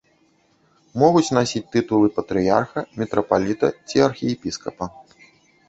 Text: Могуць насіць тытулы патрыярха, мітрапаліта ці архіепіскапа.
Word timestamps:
Могуць 1.01 1.33
насіць 1.39 1.61
тытулы 1.75 2.07
патрыярха, 2.17 2.79
мітрапаліта 3.03 3.73
ці 3.87 4.05
архіепіскапа. 4.09 4.85